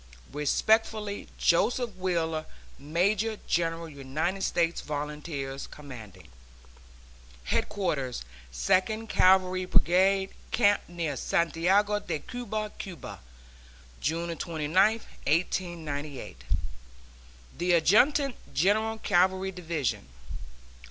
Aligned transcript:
Respectfully, 0.33 1.29
JOSEPH 1.37 1.93
WHEELER, 1.95 2.47
Major 2.79 3.37
General 3.45 3.87
United 3.87 4.41
States 4.41 4.81
Volunteers, 4.81 5.67
Commanding. 5.67 6.29
HEADQUARTERS 7.43 8.23
SECOND 8.49 9.09
CAVALRY 9.09 9.65
BRIGADE, 9.65 10.31
CAMP 10.49 10.81
NEAR 10.87 11.15
SANTIAGO 11.15 11.99
DE 12.07 12.17
CUBA, 12.17 12.71
CUBA, 12.79 13.19
June 13.99 14.35
29, 14.35 14.73
1898. 14.93 16.43
THE 17.59 17.73
ADJUTANT 17.73 18.35
GENERAL 18.55 18.97
CAVALRY 18.97 19.51
DIVISION. 19.51 20.07